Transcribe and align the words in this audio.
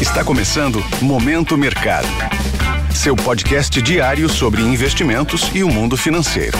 Está 0.00 0.24
começando 0.24 0.78
Momento 1.02 1.58
Mercado. 1.58 2.06
Seu 2.94 3.16
podcast 3.16 3.82
diário 3.82 4.28
sobre 4.28 4.62
investimentos 4.62 5.52
e 5.52 5.64
o 5.64 5.68
mundo 5.68 5.96
financeiro. 5.96 6.56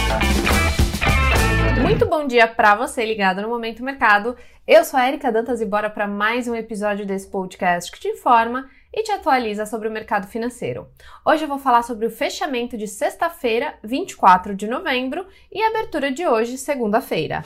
Muito 1.80 2.04
bom 2.04 2.26
dia 2.26 2.48
para 2.48 2.74
você 2.74 3.04
ligado 3.04 3.40
no 3.40 3.48
Momento 3.48 3.84
Mercado. 3.84 4.34
Eu 4.66 4.82
sou 4.82 4.98
a 4.98 5.06
Erika 5.06 5.30
Dantas 5.30 5.60
e 5.60 5.64
bora 5.64 5.88
para 5.88 6.08
mais 6.08 6.48
um 6.48 6.54
episódio 6.56 7.06
desse 7.06 7.28
podcast 7.28 7.92
que 7.92 8.00
te 8.00 8.08
informa 8.08 8.68
e 8.92 9.04
te 9.04 9.12
atualiza 9.12 9.64
sobre 9.66 9.86
o 9.86 9.92
mercado 9.92 10.26
financeiro. 10.26 10.88
Hoje 11.24 11.44
eu 11.44 11.48
vou 11.48 11.60
falar 11.60 11.84
sobre 11.84 12.06
o 12.06 12.10
fechamento 12.10 12.76
de 12.76 12.88
sexta-feira, 12.88 13.74
24 13.84 14.52
de 14.52 14.66
novembro, 14.66 15.24
e 15.52 15.62
a 15.62 15.68
abertura 15.68 16.10
de 16.10 16.26
hoje, 16.26 16.58
segunda-feira. 16.58 17.44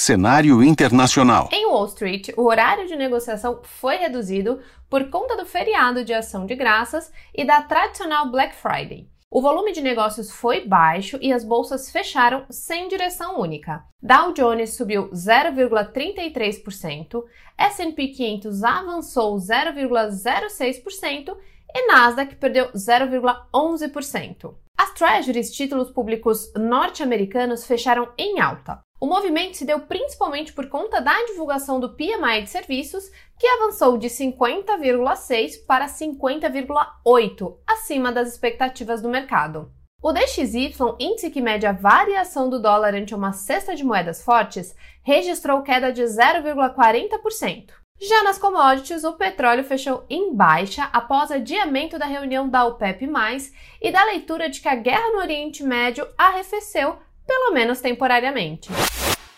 Cenário 0.00 0.62
internacional. 0.62 1.48
Em 1.50 1.66
Wall 1.66 1.86
Street, 1.86 2.28
o 2.36 2.44
horário 2.44 2.86
de 2.86 2.94
negociação 2.94 3.58
foi 3.64 3.96
reduzido 3.96 4.60
por 4.88 5.10
conta 5.10 5.36
do 5.36 5.44
feriado 5.44 6.04
de 6.04 6.14
ação 6.14 6.46
de 6.46 6.54
graças 6.54 7.10
e 7.34 7.44
da 7.44 7.62
tradicional 7.62 8.30
Black 8.30 8.54
Friday. 8.54 9.08
O 9.28 9.42
volume 9.42 9.72
de 9.72 9.80
negócios 9.80 10.30
foi 10.30 10.64
baixo 10.64 11.18
e 11.20 11.32
as 11.32 11.42
bolsas 11.42 11.90
fecharam 11.90 12.46
sem 12.48 12.86
direção 12.86 13.40
única. 13.40 13.82
Dow 14.00 14.32
Jones 14.32 14.74
subiu 14.74 15.10
0,33%, 15.10 17.24
S&P 17.58 18.08
500 18.08 18.62
avançou 18.62 19.36
0,06% 19.36 21.36
e 21.74 21.86
Nasdaq 21.88 22.36
perdeu 22.36 22.70
0,11%. 22.70 24.54
As 24.78 24.92
Treasuries, 24.92 25.50
títulos 25.50 25.90
públicos 25.90 26.52
norte-americanos, 26.54 27.66
fecharam 27.66 28.12
em 28.16 28.38
alta. 28.38 28.78
O 29.00 29.06
movimento 29.06 29.56
se 29.56 29.64
deu 29.64 29.80
principalmente 29.80 30.52
por 30.52 30.68
conta 30.68 31.00
da 31.00 31.14
divulgação 31.26 31.78
do 31.78 31.94
PMI 31.94 32.42
de 32.42 32.50
serviços, 32.50 33.08
que 33.38 33.46
avançou 33.46 33.96
de 33.96 34.08
50,6 34.08 35.64
para 35.64 35.86
50,8, 35.86 37.58
acima 37.64 38.10
das 38.10 38.28
expectativas 38.28 39.00
do 39.00 39.08
mercado. 39.08 39.70
O 40.02 40.12
DXY, 40.12 40.74
índice 40.98 41.30
que 41.30 41.40
mede 41.40 41.66
a 41.66 41.72
variação 41.72 42.50
do 42.50 42.60
dólar 42.60 42.94
ante 42.94 43.14
uma 43.14 43.32
cesta 43.32 43.74
de 43.74 43.84
moedas 43.84 44.22
fortes, 44.22 44.74
registrou 45.02 45.62
queda 45.62 45.92
de 45.92 46.02
0,40%. 46.02 47.70
Já 48.00 48.22
nas 48.22 48.38
commodities, 48.38 49.02
o 49.02 49.14
petróleo 49.14 49.64
fechou 49.64 50.04
em 50.08 50.32
baixa 50.32 50.84
após 50.92 51.32
adiamento 51.32 51.98
da 51.98 52.06
reunião 52.06 52.48
da 52.48 52.64
OPEP+, 52.64 53.08
e 53.82 53.90
da 53.90 54.04
leitura 54.04 54.48
de 54.48 54.60
que 54.60 54.68
a 54.68 54.76
guerra 54.76 55.10
no 55.10 55.18
Oriente 55.18 55.64
Médio 55.64 56.06
arrefeceu, 56.16 56.96
pelo 57.28 57.52
menos 57.52 57.82
temporariamente. 57.82 58.70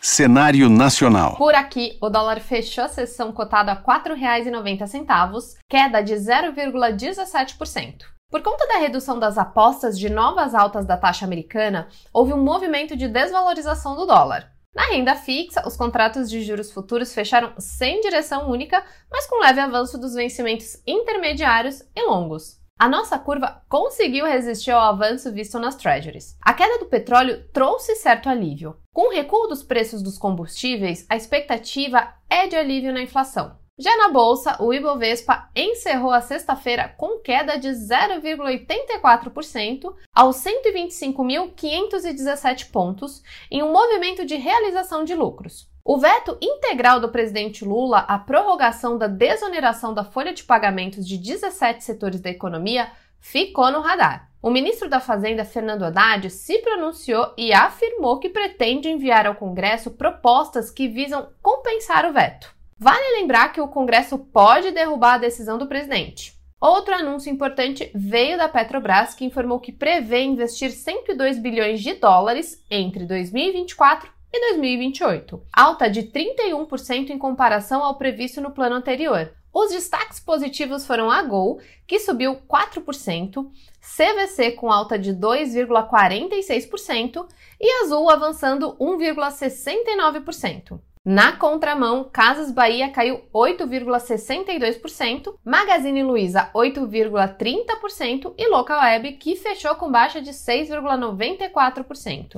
Cenário 0.01 0.71
nacional. 0.71 1.37
Por 1.37 1.55
aqui, 1.55 1.99
o 2.01 2.09
dólar 2.09 2.41
fechou 2.41 2.85
a 2.85 2.89
sessão 2.89 3.33
cotado 3.33 3.71
a 3.71 3.75
R$ 3.75 3.83
4,90, 3.83 5.57
queda 5.69 6.01
de 6.01 6.15
0,17%. 6.15 7.97
Por 8.31 8.43
conta 8.43 8.67
da 8.69 8.79
redução 8.79 9.19
das 9.19 9.37
apostas 9.37 9.99
de 9.99 10.09
novas 10.09 10.55
altas 10.55 10.87
da 10.87 10.97
taxa 10.97 11.27
americana, 11.27 11.89
houve 12.15 12.33
um 12.33 12.43
movimento 12.43 12.97
de 12.97 13.09
desvalorização 13.09 13.97
do 13.97 14.07
dólar. 14.07 14.53
Na 14.73 14.85
renda 14.85 15.17
fixa, 15.17 15.67
os 15.67 15.77
contratos 15.77 16.31
de 16.31 16.43
juros 16.43 16.71
futuros 16.71 17.13
fecharam 17.13 17.53
sem 17.59 18.01
direção 18.01 18.49
única, 18.49 18.85
mas 19.11 19.27
com 19.27 19.41
leve 19.41 19.59
avanço 19.59 19.99
dos 19.99 20.15
vencimentos 20.15 20.81
intermediários 20.87 21.83
e 21.95 22.07
longos. 22.07 22.60
A 22.81 22.89
nossa 22.89 23.17
curva 23.19 23.63
conseguiu 23.69 24.25
resistir 24.25 24.71
ao 24.71 24.81
avanço 24.81 25.31
visto 25.31 25.59
nas 25.59 25.77
treasuries. 25.77 26.39
A 26.41 26.55
queda 26.55 26.79
do 26.79 26.87
petróleo 26.87 27.45
trouxe 27.53 27.95
certo 27.97 28.27
alívio. 28.27 28.75
Com 28.91 29.09
o 29.09 29.13
recuo 29.13 29.49
dos 29.49 29.63
preços 29.63 30.03
dos 30.03 30.17
combustíveis, 30.17 31.05
a 31.11 31.15
expectativa 31.15 32.15
é 32.31 32.47
de 32.47 32.57
alívio 32.57 32.91
na 32.91 33.03
inflação. 33.03 33.55
Já 33.79 33.95
na 33.99 34.09
bolsa, 34.09 34.57
o 34.63 34.73
Ibovespa 34.73 35.51
encerrou 35.55 36.11
a 36.11 36.23
sexta-feira 36.23 36.89
com 36.97 37.21
queda 37.21 37.59
de 37.59 37.69
0,84% 37.69 39.95
aos 40.15 40.37
125.517 40.37 42.71
pontos, 42.71 43.23
em 43.51 43.63
um 43.63 43.71
movimento 43.71 44.25
de 44.25 44.37
realização 44.37 45.05
de 45.05 45.15
lucros. 45.15 45.70
O 45.93 45.99
veto 45.99 46.39
integral 46.41 47.01
do 47.01 47.09
presidente 47.09 47.65
Lula 47.65 47.99
à 48.07 48.17
prorrogação 48.17 48.97
da 48.97 49.09
desoneração 49.09 49.93
da 49.93 50.05
folha 50.05 50.33
de 50.33 50.45
pagamentos 50.45 51.05
de 51.05 51.19
17 51.19 51.83
setores 51.83 52.21
da 52.21 52.31
economia 52.31 52.93
ficou 53.19 53.73
no 53.73 53.81
radar. 53.81 54.31
O 54.41 54.51
ministro 54.51 54.89
da 54.89 55.01
Fazenda, 55.01 55.45
Fernando 55.45 55.83
Haddad, 55.83 56.31
se 56.31 56.59
pronunciou 56.59 57.35
e 57.37 57.53
afirmou 57.53 58.21
que 58.21 58.29
pretende 58.29 58.89
enviar 58.89 59.27
ao 59.27 59.35
Congresso 59.35 59.91
propostas 59.91 60.71
que 60.71 60.87
visam 60.87 61.31
compensar 61.43 62.09
o 62.09 62.13
veto. 62.13 62.55
Vale 62.79 63.19
lembrar 63.21 63.49
que 63.49 63.61
o 63.61 63.67
Congresso 63.67 64.17
pode 64.17 64.71
derrubar 64.71 65.15
a 65.15 65.19
decisão 65.19 65.59
do 65.59 65.67
presidente. 65.67 66.39
Outro 66.61 66.95
anúncio 66.95 67.33
importante 67.33 67.91
veio 67.93 68.39
da 68.39 68.49
Petrobras, 68.49 69.17
que 69.17 69.25
informou 69.25 69.59
que 69.59 69.73
prevê 69.73 70.23
investir 70.23 70.71
102 70.71 71.37
bilhões 71.41 71.81
de 71.81 71.95
dólares 71.95 72.65
entre 72.71 73.07
2024 73.07 74.20
e 74.33 74.53
2028, 74.53 75.43
alta 75.53 75.91
de 75.91 76.05
31% 76.05 77.11
em 77.11 77.19
comparação 77.19 77.83
ao 77.83 77.97
previsto 77.97 78.41
no 78.41 78.51
plano 78.51 78.77
anterior. 78.77 79.33
Os 79.53 79.73
destaques 79.73 80.21
positivos 80.21 80.87
foram 80.87 81.11
a 81.11 81.21
Gol, 81.23 81.61
que 81.87 81.99
subiu 81.99 82.37
4%, 82.49 83.51
CVC 83.81 84.53
com 84.53 84.71
alta 84.71 84.99
de 84.99 85.13
2,46% 85.13 87.27
e 87.61 87.83
Azul 87.83 88.09
avançando 88.09 88.77
1,69%. 88.77 90.81
Na 91.05 91.33
contramão, 91.33 92.05
Casas 92.05 92.53
Bahia 92.53 92.89
caiu 92.91 93.23
8,62%, 93.35 95.35
Magazine 95.43 96.03
Luiza 96.03 96.51
8,30% 96.55 98.35
e 98.37 98.47
Local 98.49 98.79
Web 98.81 99.13
que 99.13 99.35
fechou 99.35 99.75
com 99.77 99.91
baixa 99.91 100.21
de 100.21 100.31
6,94%. 100.31 102.37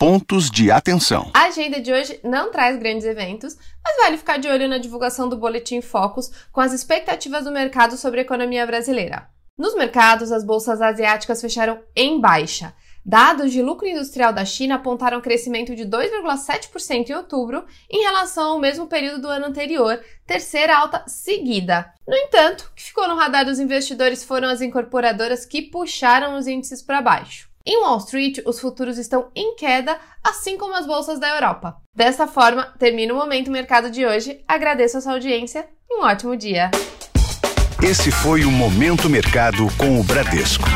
Pontos 0.00 0.50
de 0.50 0.70
atenção. 0.70 1.30
A 1.34 1.42
agenda 1.42 1.78
de 1.78 1.92
hoje 1.92 2.18
não 2.24 2.50
traz 2.50 2.78
grandes 2.78 3.04
eventos, 3.04 3.54
mas 3.84 3.96
vale 3.98 4.16
ficar 4.16 4.38
de 4.38 4.48
olho 4.48 4.66
na 4.66 4.78
divulgação 4.78 5.28
do 5.28 5.36
Boletim 5.36 5.82
Focus 5.82 6.30
com 6.50 6.62
as 6.62 6.72
expectativas 6.72 7.44
do 7.44 7.52
mercado 7.52 7.98
sobre 7.98 8.20
a 8.20 8.22
economia 8.22 8.66
brasileira. 8.66 9.28
Nos 9.58 9.74
mercados, 9.74 10.32
as 10.32 10.42
bolsas 10.42 10.80
asiáticas 10.80 11.42
fecharam 11.42 11.82
em 11.94 12.18
baixa. 12.18 12.74
Dados 13.04 13.52
de 13.52 13.60
lucro 13.60 13.86
industrial 13.86 14.32
da 14.32 14.42
China 14.42 14.76
apontaram 14.76 15.20
crescimento 15.20 15.76
de 15.76 15.84
2,7% 15.84 17.10
em 17.10 17.14
outubro 17.14 17.66
em 17.90 18.02
relação 18.02 18.52
ao 18.52 18.58
mesmo 18.58 18.86
período 18.86 19.20
do 19.20 19.28
ano 19.28 19.48
anterior, 19.48 20.02
terceira 20.26 20.78
alta 20.78 21.04
seguida. 21.06 21.92
No 22.08 22.16
entanto, 22.16 22.70
o 22.72 22.74
que 22.74 22.84
ficou 22.84 23.06
no 23.06 23.16
radar 23.16 23.44
dos 23.44 23.58
investidores 23.58 24.24
foram 24.24 24.48
as 24.48 24.62
incorporadoras 24.62 25.44
que 25.44 25.60
puxaram 25.60 26.38
os 26.38 26.46
índices 26.46 26.80
para 26.80 27.02
baixo. 27.02 27.49
Em 27.66 27.82
Wall 27.82 27.98
Street, 27.98 28.38
os 28.46 28.58
futuros 28.58 28.98
estão 28.98 29.30
em 29.34 29.54
queda, 29.54 29.98
assim 30.24 30.56
como 30.56 30.74
as 30.74 30.86
bolsas 30.86 31.18
da 31.18 31.28
Europa. 31.28 31.76
Dessa 31.94 32.26
forma, 32.26 32.72
termina 32.78 33.12
o 33.12 33.16
Momento 33.16 33.50
Mercado 33.50 33.90
de 33.90 34.06
hoje. 34.06 34.42
Agradeço 34.48 34.98
a 34.98 35.00
sua 35.00 35.12
audiência 35.12 35.66
e 35.88 35.98
um 35.98 36.04
ótimo 36.04 36.36
dia. 36.36 36.70
Esse 37.82 38.10
foi 38.10 38.44
o 38.44 38.50
Momento 38.50 39.08
Mercado 39.08 39.66
com 39.78 40.00
o 40.00 40.04
Bradesco 40.04 40.68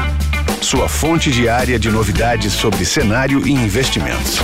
sua 0.64 0.88
fonte 0.88 1.30
diária 1.30 1.78
de 1.78 1.90
novidades 1.90 2.54
sobre 2.54 2.86
cenário 2.86 3.46
e 3.46 3.52
investimentos. 3.52 4.38